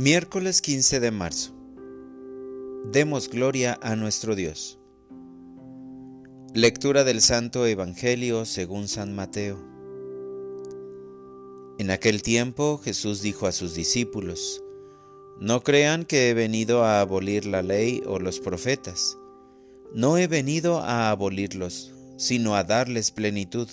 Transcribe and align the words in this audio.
Miércoles 0.00 0.62
15 0.62 1.00
de 1.00 1.10
marzo. 1.10 1.52
Demos 2.92 3.28
gloria 3.28 3.76
a 3.82 3.96
nuestro 3.96 4.36
Dios. 4.36 4.78
Lectura 6.54 7.02
del 7.02 7.20
Santo 7.20 7.66
Evangelio 7.66 8.44
según 8.44 8.86
San 8.86 9.16
Mateo. 9.16 9.58
En 11.80 11.90
aquel 11.90 12.22
tiempo 12.22 12.78
Jesús 12.78 13.22
dijo 13.22 13.48
a 13.48 13.50
sus 13.50 13.74
discípulos, 13.74 14.62
No 15.40 15.64
crean 15.64 16.04
que 16.04 16.30
he 16.30 16.34
venido 16.34 16.84
a 16.84 17.00
abolir 17.00 17.44
la 17.44 17.62
ley 17.62 18.00
o 18.06 18.20
los 18.20 18.38
profetas. 18.38 19.18
No 19.92 20.16
he 20.16 20.28
venido 20.28 20.78
a 20.78 21.10
abolirlos, 21.10 21.92
sino 22.16 22.54
a 22.54 22.62
darles 22.62 23.10
plenitud. 23.10 23.68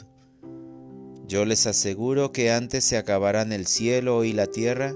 Yo 1.27 1.45
les 1.45 1.67
aseguro 1.67 2.31
que 2.31 2.51
antes 2.51 2.83
se 2.83 2.97
acabarán 2.97 3.53
el 3.53 3.67
cielo 3.67 4.23
y 4.23 4.33
la 4.33 4.47
tierra, 4.47 4.95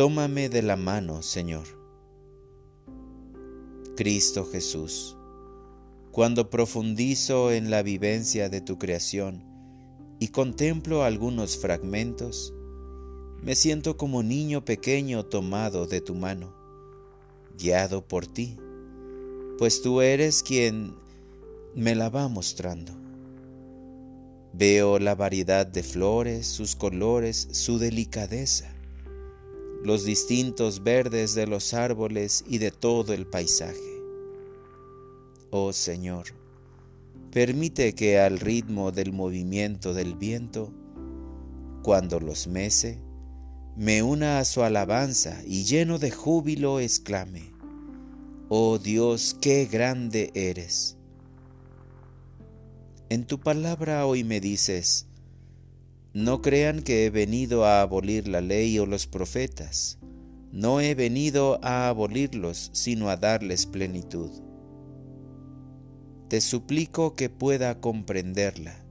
Tómame 0.00 0.48
de 0.48 0.62
la 0.62 0.76
mano, 0.76 1.20
Señor. 1.20 1.66
Cristo 3.98 4.46
Jesús, 4.50 5.14
cuando 6.10 6.48
profundizo 6.48 7.52
en 7.52 7.70
la 7.70 7.82
vivencia 7.82 8.48
de 8.48 8.62
tu 8.62 8.78
creación 8.78 9.44
y 10.18 10.28
contemplo 10.28 11.04
algunos 11.04 11.58
fragmentos, 11.58 12.54
me 13.42 13.54
siento 13.54 13.98
como 13.98 14.22
niño 14.22 14.64
pequeño 14.64 15.26
tomado 15.26 15.86
de 15.86 16.00
tu 16.00 16.14
mano, 16.14 16.54
guiado 17.58 18.02
por 18.02 18.26
ti, 18.26 18.56
pues 19.58 19.82
tú 19.82 20.00
eres 20.00 20.42
quien 20.42 20.94
me 21.74 21.94
la 21.94 22.08
va 22.08 22.26
mostrando. 22.28 22.94
Veo 24.54 24.98
la 24.98 25.14
variedad 25.14 25.66
de 25.66 25.82
flores, 25.82 26.46
sus 26.46 26.74
colores, 26.74 27.48
su 27.50 27.78
delicadeza 27.78 28.79
los 29.82 30.04
distintos 30.04 30.82
verdes 30.82 31.34
de 31.34 31.46
los 31.46 31.72
árboles 31.72 32.44
y 32.46 32.58
de 32.58 32.70
todo 32.70 33.14
el 33.14 33.26
paisaje. 33.26 34.02
Oh 35.50 35.72
Señor, 35.72 36.26
permite 37.32 37.94
que 37.94 38.18
al 38.18 38.38
ritmo 38.38 38.92
del 38.92 39.12
movimiento 39.12 39.94
del 39.94 40.14
viento, 40.14 40.72
cuando 41.82 42.20
los 42.20 42.46
mece, 42.46 42.98
me 43.76 44.02
una 44.02 44.38
a 44.38 44.44
su 44.44 44.62
alabanza 44.62 45.42
y 45.46 45.64
lleno 45.64 45.98
de 45.98 46.10
júbilo 46.10 46.80
exclame, 46.80 47.50
Oh 48.48 48.78
Dios, 48.78 49.36
qué 49.40 49.66
grande 49.66 50.30
eres. 50.34 50.96
En 53.08 53.24
tu 53.24 53.40
palabra 53.40 54.06
hoy 54.06 54.24
me 54.24 54.40
dices, 54.40 55.06
no 56.12 56.42
crean 56.42 56.82
que 56.82 57.06
he 57.06 57.10
venido 57.10 57.64
a 57.64 57.82
abolir 57.82 58.26
la 58.26 58.40
ley 58.40 58.78
o 58.80 58.86
los 58.86 59.06
profetas. 59.06 59.98
No 60.50 60.80
he 60.80 60.96
venido 60.96 61.60
a 61.62 61.88
abolirlos, 61.88 62.70
sino 62.72 63.08
a 63.10 63.16
darles 63.16 63.66
plenitud. 63.66 64.30
Te 66.28 66.40
suplico 66.40 67.14
que 67.14 67.28
pueda 67.28 67.80
comprenderla 67.80 68.84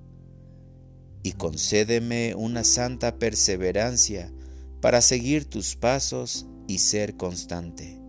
y 1.21 1.33
concédeme 1.33 2.35
una 2.35 2.63
santa 2.63 3.17
perseverancia 3.17 4.31
para 4.79 5.01
seguir 5.01 5.43
tus 5.43 5.75
pasos 5.75 6.47
y 6.67 6.77
ser 6.77 7.17
constante. 7.17 7.99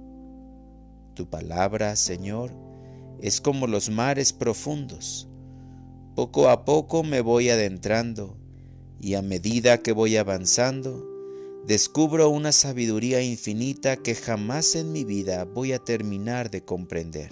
Tu 1.14 1.28
palabra, 1.28 1.96
Señor, 1.96 2.52
es 3.20 3.40
como 3.40 3.66
los 3.66 3.90
mares 3.90 4.32
profundos. 4.32 5.28
Poco 6.14 6.48
a 6.48 6.64
poco 6.64 7.02
me 7.02 7.20
voy 7.20 7.50
adentrando 7.50 8.39
y 9.00 9.14
a 9.14 9.22
medida 9.22 9.78
que 9.78 9.92
voy 9.92 10.16
avanzando, 10.16 11.06
descubro 11.66 12.28
una 12.28 12.52
sabiduría 12.52 13.22
infinita 13.22 13.96
que 13.96 14.14
jamás 14.14 14.74
en 14.74 14.92
mi 14.92 15.04
vida 15.04 15.44
voy 15.44 15.72
a 15.72 15.78
terminar 15.78 16.50
de 16.50 16.64
comprender. 16.64 17.30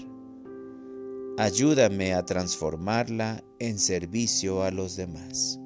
Ayúdame 1.37 2.15
a 2.15 2.25
transformarla 2.25 3.45
en 3.59 3.79
servicio 3.79 4.63
a 4.63 4.71
los 4.71 4.97
demás. 4.97 5.61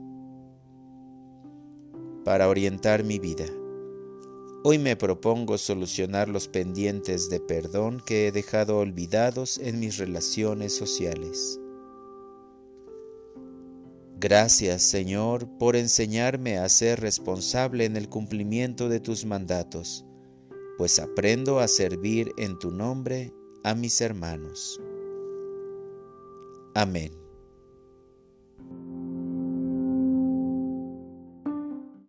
Para 2.24 2.48
orientar 2.48 3.04
mi 3.04 3.18
vida, 3.18 3.46
hoy 4.64 4.78
me 4.78 4.96
propongo 4.96 5.56
solucionar 5.56 6.28
los 6.28 6.48
pendientes 6.48 7.30
de 7.30 7.40
perdón 7.40 8.02
que 8.04 8.26
he 8.26 8.32
dejado 8.32 8.78
olvidados 8.78 9.58
en 9.58 9.80
mis 9.80 9.98
relaciones 9.98 10.76
sociales. 10.76 11.61
Gracias, 14.22 14.84
Señor, 14.84 15.48
por 15.58 15.74
enseñarme 15.74 16.56
a 16.56 16.68
ser 16.68 17.00
responsable 17.00 17.86
en 17.86 17.96
el 17.96 18.08
cumplimiento 18.08 18.88
de 18.88 19.00
tus 19.00 19.24
mandatos, 19.24 20.06
pues 20.78 21.00
aprendo 21.00 21.58
a 21.58 21.66
servir 21.66 22.32
en 22.38 22.56
tu 22.56 22.70
nombre 22.70 23.34
a 23.64 23.74
mis 23.74 24.00
hermanos. 24.00 24.80
Amén. 26.72 27.21